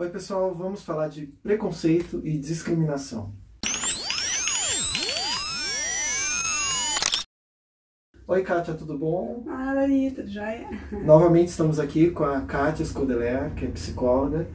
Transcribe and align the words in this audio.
Oi, 0.00 0.08
pessoal, 0.10 0.54
vamos 0.54 0.84
falar 0.84 1.08
de 1.08 1.26
preconceito 1.26 2.20
e 2.22 2.38
discriminação. 2.38 3.34
Oi, 8.28 8.42
Kátia, 8.44 8.74
tudo 8.74 8.96
bom? 8.96 9.42
Ah, 9.48 9.74
Dani, 9.74 10.12
tudo 10.12 10.28
jóia? 10.28 10.68
Novamente 11.04 11.48
estamos 11.48 11.80
aqui 11.80 12.12
com 12.12 12.22
a 12.22 12.42
Kátia 12.42 12.84
Scodeler, 12.84 13.52
que 13.56 13.64
é 13.64 13.68
psicóloga, 13.70 14.46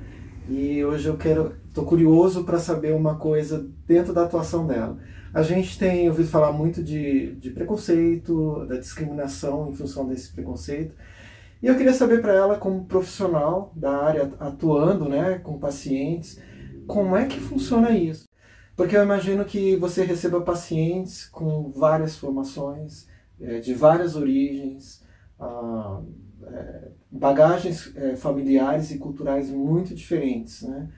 e 0.48 0.82
hoje 0.86 1.10
eu 1.10 1.18
quero, 1.18 1.58
tô 1.74 1.84
curioso 1.84 2.46
para 2.46 2.58
saber 2.58 2.94
uma 2.94 3.16
coisa 3.16 3.70
dentro 3.86 4.14
da 4.14 4.24
atuação 4.24 4.66
dela. 4.66 4.98
A 5.34 5.42
gente 5.42 5.78
tem 5.78 6.08
ouvido 6.08 6.30
falar 6.30 6.54
muito 6.54 6.82
de, 6.82 7.36
de 7.36 7.50
preconceito, 7.50 8.66
da 8.66 8.78
discriminação 8.78 9.70
em 9.70 9.76
função 9.76 10.08
desse 10.08 10.32
preconceito, 10.32 10.96
e 11.64 11.68
eu 11.68 11.78
queria 11.78 11.94
saber 11.94 12.22
para 12.22 12.34
ela, 12.34 12.58
como 12.58 12.84
profissional 12.84 13.72
da 13.74 14.04
área, 14.04 14.34
atuando 14.38 15.08
né, 15.08 15.40
com 15.40 15.58
pacientes, 15.58 16.38
como 16.86 17.16
é 17.16 17.26
que 17.26 17.40
funciona 17.40 17.92
isso? 17.92 18.28
Porque 18.76 18.98
eu 18.98 19.02
imagino 19.02 19.46
que 19.46 19.78
você 19.78 20.04
receba 20.04 20.42
pacientes 20.42 21.26
com 21.26 21.72
várias 21.72 22.18
formações, 22.18 23.08
é, 23.40 23.62
de 23.62 23.74
várias 23.74 24.18
origens, 24.18 25.06
ah, 25.40 26.02
é, 26.48 26.92
bagagens 27.10 27.96
é, 27.96 28.18
familiares 28.18 28.92
e 28.92 28.98
culturais 28.98 29.50
muito 29.50 29.96
diferentes. 29.96 30.64
Né? 30.64 30.90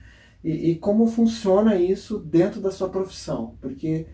E, 0.42 0.74
como 0.74 1.06
funciona 1.06 1.76
isso 1.76 2.18
dentro 2.18 2.60
da 2.60 2.72
sua 2.72 2.88
profissão? 2.88 3.56
Porque 3.60 4.08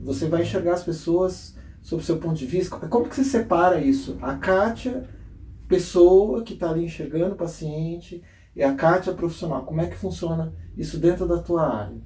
você 0.00 0.28
vai 0.28 0.42
enxergar 0.42 0.74
as 0.74 0.84
pessoas 0.84 1.57
sob 1.88 2.02
o 2.02 2.04
seu 2.04 2.18
ponto 2.18 2.34
de 2.34 2.44
vista? 2.44 2.76
Como 2.76 3.08
que 3.08 3.16
você 3.16 3.24
separa 3.24 3.80
isso? 3.80 4.18
A 4.20 4.36
Kátia, 4.36 5.08
pessoa 5.66 6.42
que 6.42 6.52
está 6.52 6.70
ali 6.70 6.84
enxergando 6.84 7.32
o 7.32 7.38
paciente, 7.38 8.22
e 8.54 8.62
a 8.62 8.74
Kátia, 8.74 9.14
profissional. 9.14 9.64
Como 9.64 9.80
é 9.80 9.86
que 9.86 9.96
funciona 9.96 10.52
isso 10.76 10.98
dentro 10.98 11.26
da 11.26 11.38
tua 11.38 11.66
área? 11.66 11.96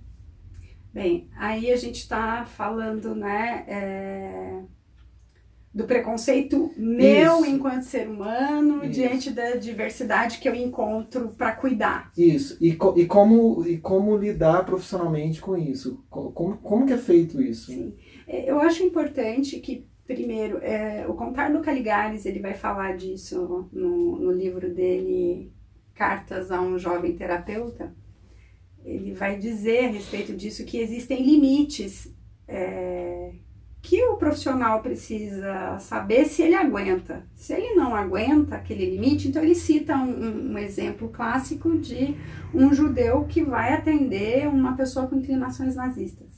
Bem, 0.94 1.28
aí 1.36 1.72
a 1.72 1.76
gente 1.76 1.96
está 1.96 2.44
falando, 2.44 3.12
né, 3.12 3.64
é, 3.66 4.62
do 5.74 5.84
preconceito 5.84 6.70
meu 6.76 7.40
isso. 7.40 7.46
enquanto 7.46 7.82
ser 7.82 8.08
humano 8.08 8.84
isso. 8.84 8.92
diante 8.92 9.30
da 9.30 9.56
diversidade 9.56 10.38
que 10.38 10.48
eu 10.48 10.54
encontro 10.54 11.30
para 11.30 11.56
cuidar. 11.56 12.12
Isso. 12.16 12.56
E, 12.60 12.74
co 12.74 12.94
e, 12.96 13.04
como, 13.06 13.66
e 13.66 13.78
como 13.78 14.16
lidar 14.16 14.64
profissionalmente 14.64 15.40
com 15.40 15.56
isso? 15.56 16.04
Como, 16.08 16.58
como 16.58 16.86
que 16.86 16.92
é 16.92 16.98
feito 16.98 17.42
isso? 17.42 17.72
Sim. 17.72 17.94
É, 18.26 18.50
eu 18.50 18.60
acho 18.60 18.82
importante 18.82 19.58
que, 19.60 19.86
primeiro, 20.06 20.58
é, 20.58 21.06
o 21.08 21.14
Contar 21.14 21.50
do 21.50 21.60
Caligares, 21.60 22.26
ele 22.26 22.40
vai 22.40 22.54
falar 22.54 22.96
disso 22.96 23.68
no, 23.72 24.18
no 24.18 24.32
livro 24.32 24.72
dele, 24.72 25.52
Cartas 25.94 26.50
a 26.50 26.60
um 26.60 26.78
Jovem 26.78 27.14
Terapeuta. 27.14 27.94
Ele 28.84 29.12
vai 29.12 29.38
dizer 29.38 29.86
a 29.86 29.88
respeito 29.88 30.34
disso 30.34 30.64
que 30.64 30.78
existem 30.78 31.22
limites 31.22 32.12
é, 32.48 33.32
que 33.82 34.00
o 34.04 34.16
profissional 34.16 34.80
precisa 34.80 35.76
saber 35.80 36.24
se 36.26 36.40
ele 36.40 36.54
aguenta. 36.54 37.26
Se 37.34 37.52
ele 37.52 37.74
não 37.74 37.94
aguenta 37.96 38.54
aquele 38.54 38.86
limite, 38.86 39.28
então 39.28 39.42
ele 39.42 39.56
cita 39.56 39.96
um, 39.96 40.52
um, 40.52 40.58
exemplo 40.58 41.08
clássico 41.08 41.76
de 41.78 42.16
um 42.54 42.72
judeu 42.72 43.24
que 43.24 43.42
vai 43.42 43.72
atender 43.72 44.46
uma 44.48 44.76
pessoa 44.76 45.08
com 45.08 45.16
inclinações 45.16 45.74
nazistas. 45.74 46.31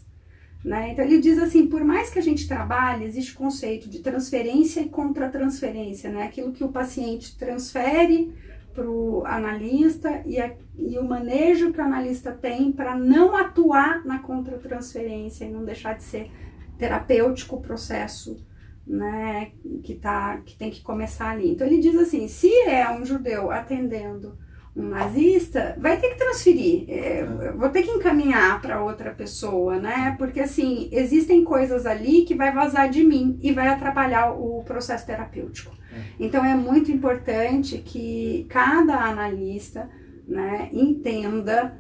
Né? 0.65 0.93
Então 0.93 1.05
ele 1.05 1.19
diz 1.19 1.39
assim, 1.39 1.67
por 1.67 1.85
mais 1.85 2.09
que 2.09 2.19
a 2.19 2.23
gente 2.23 2.49
trabalhe, 2.49 3.05
existe 3.05 3.35
o 3.35 3.37
conceito 3.37 3.89
de 3.89 3.99
transferência 3.99 4.81
e 4.81 4.89
contra-transferência, 4.89 6.11
né? 6.11 6.23
aquilo 6.23 6.53
que 6.53 6.65
o 6.65 6.73
paciente 6.73 7.37
transfere 7.37 8.33
para 8.73 8.89
o 8.89 9.23
analista 9.27 10.23
e, 10.25 10.41
a, 10.41 10.53
e 10.77 10.99
o 10.99 11.05
manejo 11.05 11.71
que 11.71 11.79
o 11.79 11.85
analista 11.85 12.33
tem 12.33 12.73
para 12.73 12.97
não 12.97 13.37
atuar 13.37 14.05
na 14.07 14.21
contra-transferência 14.21 15.45
e 15.45 15.51
não 15.51 15.65
deixar 15.65 15.97
de 15.97 16.03
ser 16.03 16.31
terapêutico 16.79 17.57
o 17.57 17.61
processo 17.61 18.43
né, 18.87 19.53
que, 19.83 19.95
tá, 19.95 20.39
que 20.39 20.57
tem 20.57 20.71
que 20.71 20.83
começar 20.83 21.31
ali. 21.31 21.51
Então 21.51 21.67
ele 21.67 21.79
diz 21.79 21.97
assim, 21.97 22.27
se 22.27 22.51
é 22.63 22.91
um 22.91 23.05
judeu 23.05 23.51
atendendo 23.51 24.37
um 24.77 24.89
nazista, 24.89 25.77
vai 25.79 26.01
ter 26.01 26.11
que 26.11 26.19
transferir, 26.19 26.85
é, 26.89 27.25
vou 27.57 27.69
ter 27.69 27.83
que 27.83 27.91
encaminhar 27.91 28.61
para 28.61 28.83
outra 28.83 29.13
pessoa, 29.13 29.79
né? 29.79 30.17
Porque 30.19 30.41
assim, 30.41 30.89
existem 30.91 31.45
coisas 31.45 31.87
ali 31.87 32.23
que 32.23 32.35
vai 32.35 32.53
vazar 32.53 32.91
de 32.91 33.05
mim 33.05 33.39
e 33.41 33.53
vai 33.53 33.69
atrapalhar 33.69 34.33
o 34.33 34.65
processo 34.65 35.07
terapêutico. 35.07 35.73
É. 35.93 36.03
Então 36.19 36.45
é 36.45 36.57
muito 36.57 36.91
importante 36.91 37.79
que 37.79 38.47
cada 38.49 38.97
analista 38.97 39.89
né, 40.27 40.69
entenda 40.73 41.79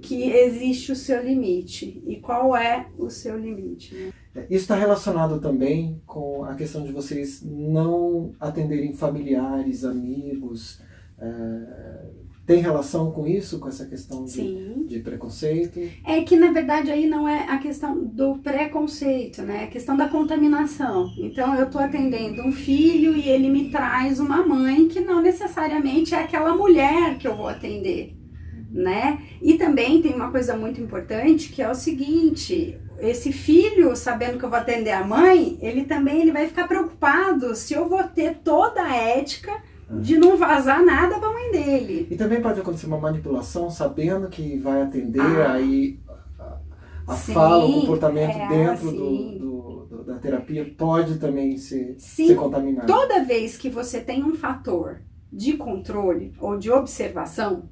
que 0.00 0.30
existe 0.30 0.92
o 0.92 0.96
seu 0.96 1.20
limite 1.20 2.02
e 2.06 2.16
qual 2.16 2.56
é 2.56 2.86
o 2.96 3.10
seu 3.10 3.36
limite. 3.36 3.94
Né? 3.94 4.12
É, 4.34 4.40
isso 4.42 4.62
está 4.62 4.76
relacionado 4.76 5.40
também 5.40 6.00
com 6.06 6.44
a 6.44 6.54
questão 6.54 6.84
de 6.84 6.92
vocês 6.92 7.42
não 7.42 8.32
atenderem 8.38 8.92
familiares, 8.92 9.84
amigos, 9.84 10.80
é, 11.18 12.27
tem 12.48 12.62
relação 12.62 13.10
com 13.10 13.26
isso, 13.26 13.58
com 13.58 13.68
essa 13.68 13.84
questão 13.84 14.24
de, 14.24 14.86
de, 14.86 15.00
preconceito? 15.00 15.78
É 16.02 16.22
que, 16.22 16.34
na 16.34 16.50
verdade, 16.50 16.90
aí 16.90 17.06
não 17.06 17.28
é 17.28 17.40
a 17.46 17.58
questão 17.58 18.02
do 18.02 18.38
preconceito, 18.38 19.42
né? 19.42 19.60
É 19.60 19.64
a 19.64 19.66
questão 19.66 19.94
da 19.94 20.08
contaminação. 20.08 21.12
Então, 21.18 21.54
eu 21.54 21.66
estou 21.66 21.78
atendendo 21.78 22.40
um 22.40 22.50
filho 22.50 23.14
e 23.14 23.28
ele 23.28 23.50
me 23.50 23.70
traz 23.70 24.18
uma 24.18 24.46
mãe 24.46 24.88
que 24.88 24.98
não 24.98 25.20
necessariamente 25.20 26.14
é 26.14 26.20
aquela 26.20 26.56
mulher 26.56 27.18
que 27.18 27.28
eu 27.28 27.36
vou 27.36 27.48
atender, 27.48 28.16
uhum. 28.54 28.82
né? 28.82 29.18
E 29.42 29.58
também 29.58 30.00
tem 30.00 30.14
uma 30.14 30.30
coisa 30.30 30.56
muito 30.56 30.80
importante 30.80 31.50
que 31.50 31.60
é 31.60 31.70
o 31.70 31.74
seguinte: 31.74 32.80
esse 32.98 33.30
filho, 33.30 33.94
sabendo 33.94 34.38
que 34.38 34.44
eu 34.46 34.50
vou 34.50 34.58
atender 34.58 34.92
a 34.92 35.04
mãe, 35.04 35.58
ele 35.60 35.84
também 35.84 36.22
ele 36.22 36.32
vai 36.32 36.46
ficar 36.46 36.66
preocupado 36.66 37.54
se 37.54 37.74
eu 37.74 37.86
vou 37.86 38.02
ter 38.04 38.38
toda 38.42 38.82
a 38.82 38.96
ética 38.96 39.52
de 39.90 40.18
não 40.18 40.36
vazar 40.36 40.84
nada 40.84 41.18
para 41.18 41.30
dele. 41.50 42.08
E 42.10 42.16
também 42.16 42.40
pode 42.40 42.60
acontecer 42.60 42.86
uma 42.86 42.98
manipulação, 42.98 43.70
sabendo 43.70 44.28
que 44.28 44.58
vai 44.58 44.82
atender, 44.82 45.20
ah. 45.20 45.52
aí 45.52 46.00
a, 46.38 46.58
a 47.06 47.16
sim, 47.16 47.32
fala, 47.32 47.64
o 47.64 47.80
comportamento 47.80 48.36
é, 48.36 48.48
dentro 48.48 48.90
do, 48.90 49.38
do, 49.38 49.86
do, 49.86 50.04
da 50.04 50.18
terapia 50.18 50.74
pode 50.76 51.18
também 51.18 51.56
ser, 51.56 51.96
sim, 51.98 52.28
ser 52.28 52.34
contaminado. 52.36 52.86
Toda 52.86 53.24
vez 53.24 53.56
que 53.56 53.68
você 53.68 54.00
tem 54.00 54.22
um 54.22 54.34
fator 54.34 55.02
de 55.32 55.56
controle 55.56 56.32
ou 56.40 56.58
de 56.58 56.70
observação, 56.70 57.68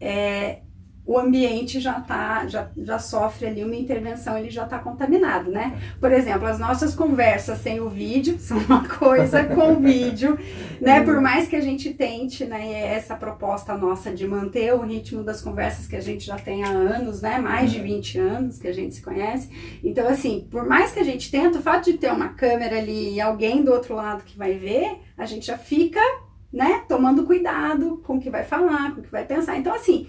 é, 0.00 0.62
o 1.08 1.18
ambiente 1.18 1.80
já 1.80 1.98
tá, 1.98 2.46
já, 2.46 2.68
já 2.76 2.98
sofre 2.98 3.46
ali 3.46 3.64
uma 3.64 3.74
intervenção, 3.74 4.36
ele 4.36 4.50
já 4.50 4.64
está 4.64 4.78
contaminado, 4.78 5.50
né? 5.50 5.80
Por 5.98 6.12
exemplo, 6.12 6.46
as 6.46 6.58
nossas 6.58 6.94
conversas 6.94 7.60
sem 7.60 7.80
o 7.80 7.88
vídeo 7.88 8.36
são 8.38 8.58
uma 8.58 8.86
coisa 8.86 9.42
com 9.42 9.72
o 9.72 9.80
vídeo, 9.80 10.38
né? 10.78 11.02
Por 11.02 11.18
mais 11.18 11.48
que 11.48 11.56
a 11.56 11.62
gente 11.62 11.94
tente, 11.94 12.44
né, 12.44 12.94
essa 12.94 13.16
proposta 13.16 13.74
nossa 13.74 14.12
de 14.12 14.28
manter 14.28 14.74
o 14.74 14.82
ritmo 14.82 15.24
das 15.24 15.40
conversas 15.40 15.86
que 15.86 15.96
a 15.96 16.00
gente 16.00 16.26
já 16.26 16.36
tem 16.36 16.62
há 16.62 16.68
anos, 16.68 17.22
né? 17.22 17.38
Mais 17.38 17.72
de 17.72 17.80
20 17.80 18.18
anos 18.18 18.58
que 18.58 18.68
a 18.68 18.74
gente 18.74 18.94
se 18.94 19.00
conhece. 19.00 19.48
Então, 19.82 20.06
assim, 20.06 20.46
por 20.50 20.66
mais 20.66 20.92
que 20.92 21.00
a 21.00 21.04
gente 21.04 21.30
tente, 21.30 21.56
o 21.56 21.62
fato 21.62 21.90
de 21.90 21.96
ter 21.96 22.12
uma 22.12 22.34
câmera 22.34 22.76
ali 22.76 23.14
e 23.14 23.20
alguém 23.20 23.64
do 23.64 23.72
outro 23.72 23.94
lado 23.94 24.24
que 24.24 24.36
vai 24.36 24.58
ver, 24.58 24.98
a 25.16 25.24
gente 25.24 25.46
já 25.46 25.56
fica, 25.56 26.02
né, 26.52 26.82
tomando 26.86 27.24
cuidado 27.24 28.02
com 28.04 28.16
o 28.16 28.20
que 28.20 28.28
vai 28.28 28.44
falar, 28.44 28.94
com 28.94 29.00
o 29.00 29.04
que 29.04 29.10
vai 29.10 29.24
pensar. 29.24 29.56
Então, 29.56 29.74
assim, 29.74 30.06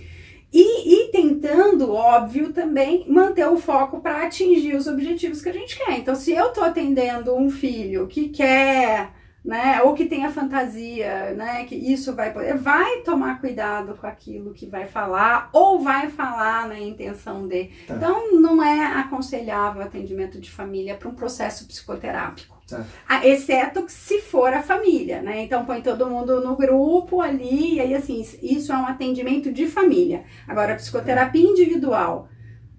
e, 0.52 0.96
e, 0.96 1.12
tentando, 1.12 1.94
óbvio, 1.94 2.52
também 2.52 3.06
manter 3.08 3.48
o 3.48 3.58
foco 3.58 4.00
para 4.02 4.24
atingir 4.24 4.76
os 4.76 4.88
objetivos 4.88 5.42
que 5.42 5.50
a 5.50 5.54
gente 5.54 5.78
quer. 5.78 6.00
Então, 6.00 6.16
se 6.16 6.32
eu 6.32 6.48
estou 6.48 6.64
atendendo 6.64 7.36
um 7.36 7.50
filho 7.52 8.08
que 8.08 8.30
quer, 8.30 9.12
né, 9.46 9.82
ou 9.84 9.94
que 9.94 10.06
tem 10.06 10.26
a 10.26 10.32
fantasia, 10.32 11.34
né, 11.36 11.66
que 11.66 11.76
isso 11.76 12.16
vai 12.16 12.34
poder, 12.34 12.58
vai 12.58 13.02
tomar 13.02 13.40
cuidado 13.40 13.96
com 13.96 14.08
aquilo 14.08 14.54
que 14.54 14.66
vai 14.66 14.86
falar, 14.86 15.50
ou 15.54 15.80
vai 15.80 16.10
falar 16.10 16.68
na 16.68 16.80
intenção 16.80 17.48
de. 17.48 17.70
Tá. 17.88 17.96
Então, 17.96 18.40
não 18.40 18.64
é 18.64 18.86
aconselhável 19.00 19.82
atendimento 19.82 20.40
de 20.40 20.50
família 20.50 20.96
para 20.96 21.10
um 21.10 21.16
processo 21.16 21.68
psicoterápico. 21.68 22.59
Tá. 22.70 23.26
Exceto 23.26 23.86
se 23.88 24.22
for 24.22 24.54
a 24.54 24.62
família, 24.62 25.22
né? 25.22 25.44
Então 25.44 25.66
põe 25.66 25.82
todo 25.82 26.10
mundo 26.10 26.42
no 26.42 26.56
grupo 26.56 27.22
ali, 27.22 27.76
e 27.76 27.80
aí 27.82 27.96
assim, 27.96 28.26
isso 28.42 28.72
é 28.72 28.78
um 28.78 28.86
atendimento 28.86 29.52
de 29.52 29.68
família. 29.68 30.24
Agora, 30.48 30.76
psicoterapia 30.76 31.44
individual. 31.44 32.30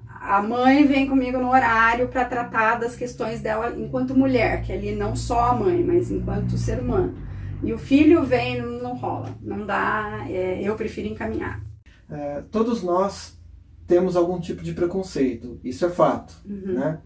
A 0.07 0.43
mãe 0.43 0.87
vem 0.87 1.09
comigo 1.09 1.39
no 1.39 1.51
horário 1.51 2.09
para 2.09 2.27
tratar 2.27 2.79
das 2.79 2.95
questões 2.95 3.41
dela 3.41 3.75
enquanto 3.77 4.15
mulher, 4.15 4.63
que 4.63 4.73
ali 4.73 4.95
não 4.95 5.17
só 5.17 5.51
a 5.51 5.55
mãe, 5.55 5.83
mas 5.83 6.11
enquanto 6.11 6.59
ser 6.59 6.79
humano. 6.79 7.17
E 7.63 7.73
o 7.73 7.79
filho 7.79 8.23
vem, 8.23 8.61
não 8.61 8.95
rola, 8.95 9.35
não 9.41 9.65
dá, 9.65 10.25
é, 10.29 10.61
eu 10.63 10.75
prefiro 10.77 11.09
encaminhar. 11.09 11.63
É, 12.11 12.43
todos 12.51 12.83
nós 12.83 13.39
temos 13.87 14.15
algum 14.15 14.39
tipo 14.39 14.63
de 14.63 14.73
preconceito, 14.73 15.59
isso 15.65 15.85
é 15.85 15.91
fato, 15.91 16.35
uhum. 16.45 16.75
né? 16.75 17.01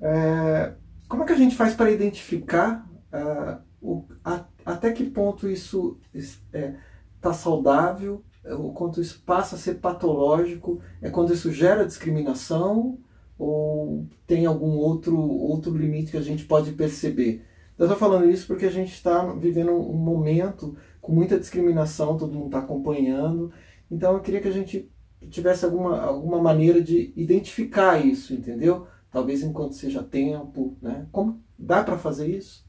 É, 0.00 0.72
como 1.10 1.24
é 1.24 1.26
que 1.26 1.32
a 1.32 1.36
gente 1.36 1.56
faz 1.56 1.74
para 1.74 1.90
identificar 1.90 2.88
uh, 3.12 3.60
o, 3.82 4.04
a, 4.24 4.44
até 4.64 4.92
que 4.92 5.10
ponto 5.10 5.48
isso 5.48 5.98
está 6.14 7.30
é, 7.30 7.34
saudável 7.34 8.24
o 8.58 8.72
quanto 8.72 9.00
isso 9.00 9.22
passa 9.26 9.56
a 9.56 9.58
ser 9.58 9.74
patológico, 9.74 10.80
é 11.02 11.10
quando 11.10 11.32
isso 11.34 11.52
gera 11.52 11.84
discriminação 11.84 12.98
ou 13.38 14.06
tem 14.26 14.46
algum 14.46 14.76
outro, 14.76 15.18
outro 15.18 15.76
limite 15.76 16.12
que 16.12 16.16
a 16.16 16.22
gente 16.22 16.44
pode 16.44 16.72
perceber? 16.72 17.44
Eu 17.78 17.86
estou 17.86 17.98
falando 17.98 18.30
isso 18.30 18.46
porque 18.46 18.66
a 18.66 18.70
gente 18.70 18.92
está 18.92 19.24
vivendo 19.34 19.72
um 19.72 19.96
momento 19.96 20.76
com 21.00 21.12
muita 21.12 21.38
discriminação, 21.38 22.16
todo 22.16 22.32
mundo 22.32 22.46
está 22.46 22.60
acompanhando. 22.60 23.52
Então 23.90 24.14
eu 24.14 24.20
queria 24.20 24.40
que 24.40 24.48
a 24.48 24.52
gente 24.52 24.90
tivesse 25.28 25.64
alguma, 25.64 26.00
alguma 26.00 26.40
maneira 26.40 26.80
de 26.80 27.12
identificar 27.16 27.98
isso, 27.98 28.32
entendeu? 28.32 28.86
Talvez 29.10 29.42
enquanto 29.42 29.74
seja 29.74 30.02
tempo, 30.02 30.76
né? 30.80 31.06
Como 31.10 31.42
dá 31.58 31.82
para 31.82 31.98
fazer 31.98 32.28
isso? 32.28 32.64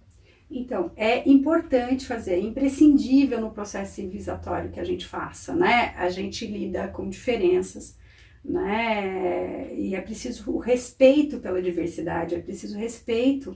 Então, 0.50 0.92
é 0.98 1.30
importante 1.30 2.06
fazer, 2.06 2.34
é 2.34 2.40
imprescindível 2.40 3.40
no 3.40 3.52
processo 3.52 3.96
civilizatório 3.96 4.70
que 4.70 4.80
a 4.80 4.84
gente 4.84 5.06
faça, 5.06 5.56
né? 5.56 5.94
A 5.96 6.10
gente 6.10 6.46
lida 6.46 6.90
com 6.90 7.08
diferenças, 7.08 7.98
né? 8.44 9.74
E 9.74 9.96
é 9.96 10.02
preciso 10.02 10.52
o 10.52 10.58
respeito 10.58 11.40
pela 11.40 11.62
diversidade, 11.62 12.36
é 12.36 12.40
preciso 12.40 12.78
respeito 12.78 13.56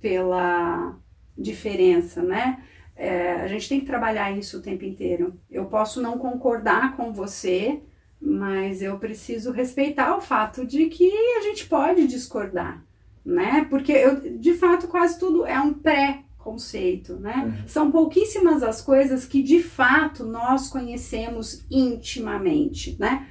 pela 0.00 0.96
diferença, 1.36 2.22
né? 2.22 2.62
É, 2.94 3.32
a 3.32 3.48
gente 3.48 3.68
tem 3.68 3.80
que 3.80 3.86
trabalhar 3.86 4.30
isso 4.30 4.58
o 4.58 4.62
tempo 4.62 4.84
inteiro. 4.84 5.38
Eu 5.50 5.66
posso 5.66 6.00
não 6.00 6.16
concordar 6.16 6.96
com 6.96 7.12
você, 7.12 7.82
mas 8.20 8.82
eu 8.82 8.98
preciso 8.98 9.52
respeitar 9.52 10.16
o 10.16 10.20
fato 10.20 10.66
de 10.66 10.86
que 10.86 11.10
a 11.36 11.42
gente 11.42 11.66
pode 11.66 12.06
discordar, 12.06 12.84
né? 13.24 13.66
Porque 13.68 13.92
eu, 13.92 14.38
de 14.38 14.54
fato, 14.54 14.88
quase 14.88 15.18
tudo 15.18 15.46
é 15.46 15.58
um 15.60 15.74
pré 15.74 16.25
conceito, 16.46 17.16
né? 17.16 17.44
Uhum. 17.44 17.66
São 17.66 17.90
pouquíssimas 17.90 18.62
as 18.62 18.80
coisas 18.80 19.26
que 19.26 19.42
de 19.42 19.60
fato 19.60 20.24
nós 20.24 20.68
conhecemos 20.68 21.64
intimamente, 21.68 22.96
né? 23.00 23.26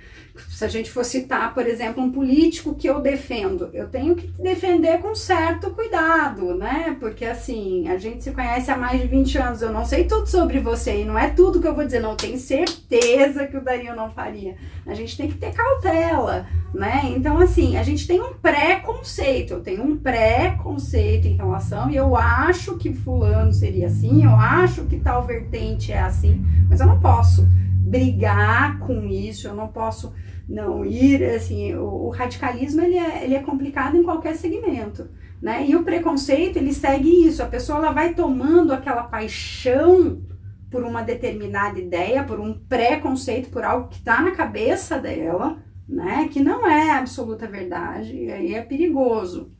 Se 0.49 0.65
a 0.65 0.67
gente 0.67 0.91
for 0.91 1.05
citar, 1.05 1.53
por 1.53 1.65
exemplo, 1.65 2.03
um 2.03 2.11
político 2.11 2.75
que 2.75 2.89
eu 2.89 2.99
defendo, 2.99 3.69
eu 3.73 3.87
tenho 3.87 4.15
que 4.15 4.27
defender 4.41 4.99
com 4.99 5.15
certo 5.15 5.71
cuidado, 5.71 6.53
né? 6.55 6.97
Porque 6.99 7.23
assim, 7.23 7.87
a 7.87 7.97
gente 7.97 8.21
se 8.21 8.31
conhece 8.31 8.69
há 8.69 8.75
mais 8.75 8.99
de 8.99 9.07
20 9.07 9.37
anos, 9.37 9.61
eu 9.61 9.71
não 9.71 9.85
sei 9.85 10.03
tudo 10.03 10.27
sobre 10.27 10.59
você 10.59 11.01
e 11.01 11.05
não 11.05 11.17
é 11.17 11.29
tudo 11.29 11.61
que 11.61 11.67
eu 11.67 11.73
vou 11.73 11.85
dizer, 11.85 12.01
não, 12.01 12.17
tenho 12.17 12.37
certeza 12.37 13.47
que 13.47 13.55
o 13.55 13.63
Dario 13.63 13.95
não 13.95 14.09
faria. 14.09 14.57
A 14.85 14.93
gente 14.93 15.15
tem 15.15 15.29
que 15.29 15.37
ter 15.37 15.53
cautela, 15.53 16.45
né? 16.73 17.03
Então, 17.15 17.39
assim, 17.39 17.77
a 17.77 17.83
gente 17.83 18.05
tem 18.05 18.21
um 18.21 18.33
pré-conceito, 18.33 19.53
eu 19.53 19.61
tenho 19.61 19.83
um 19.83 19.95
pré-conceito 19.95 21.27
em 21.27 21.37
relação 21.37 21.89
e 21.89 21.95
eu 21.95 22.15
acho 22.15 22.77
que 22.77 22.93
fulano 23.05 23.53
seria 23.53 23.85
assim, 23.85 24.25
eu 24.25 24.31
acho 24.31 24.85
que 24.85 24.99
tal 24.99 25.25
vertente 25.25 25.91
é 25.93 25.99
assim, 25.99 26.43
mas 26.67 26.79
eu 26.81 26.87
não 26.87 26.99
posso 26.99 27.47
brigar 27.85 28.79
com 28.79 29.05
isso, 29.05 29.47
eu 29.47 29.53
não 29.53 29.67
posso 29.67 30.11
não 30.49 30.83
ir, 30.83 31.23
assim, 31.23 31.75
o, 31.75 32.07
o, 32.07 32.09
radicalismo 32.09 32.81
ele 32.81 32.97
é, 32.97 33.23
ele 33.23 33.35
é 33.35 33.43
complicado 33.43 33.95
em 33.95 34.03
qualquer 34.03 34.35
segmento, 34.35 35.07
né? 35.41 35.65
E 35.67 35.75
o 35.75 35.83
preconceito, 35.83 36.57
ele 36.57 36.73
segue 36.73 37.27
isso, 37.27 37.43
a 37.43 37.47
pessoa 37.47 37.77
ela 37.77 37.91
vai 37.91 38.13
tomando 38.13 38.73
aquela 38.73 39.03
paixão 39.03 40.21
por 40.69 40.83
uma 40.83 41.03
determinada 41.03 41.79
ideia, 41.79 42.23
por 42.23 42.39
um 42.39 42.53
preconceito, 42.53 43.49
por 43.49 43.63
algo 43.63 43.87
que 43.87 43.99
está 43.99 44.21
na 44.21 44.31
cabeça 44.31 44.99
dela, 44.99 45.57
né? 45.87 46.27
Que 46.31 46.39
não 46.39 46.67
é 46.67 46.91
absoluta 46.91 47.47
verdade, 47.47 48.15
e 48.15 48.31
aí 48.31 48.53
é 48.55 48.61
perigoso, 48.61 49.51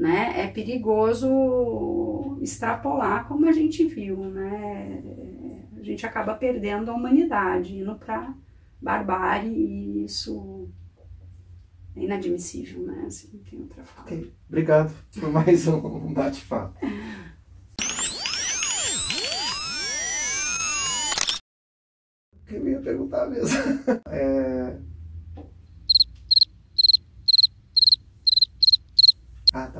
né? 0.00 0.32
É 0.40 0.46
perigoso 0.46 2.38
extrapolar 2.40 3.28
como 3.28 3.46
a 3.46 3.52
gente 3.52 3.84
viu, 3.84 4.16
né? 4.16 5.02
A 5.76 5.82
gente 5.82 6.06
acaba 6.06 6.34
perdendo 6.34 6.90
a 6.90 6.94
humanidade, 6.94 7.76
indo 7.76 7.94
para 7.96 8.34
barbárie 8.80 9.50
e 9.50 10.04
isso 10.04 10.70
é 11.94 12.00
inadmissível, 12.00 12.82
né? 12.82 13.04
Assim, 13.06 13.28
não 13.34 13.44
tem 13.44 13.60
outra. 13.60 13.84
Okay. 14.00 14.32
Obrigado 14.48 14.90
por 15.20 15.30
mais 15.30 15.68
um 15.68 16.14
bate-papo. 16.14 16.74
Eu 22.50 22.68
ia 22.68 22.80
perguntar 22.80 23.28
mesmo. 23.28 23.58
É... 24.08 24.78
Ah, 29.52 29.66
tá. 29.66 29.79